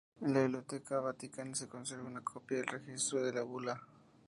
[0.19, 3.79] En la Biblioteca Vaticana se conserva una copia de registro de la bula.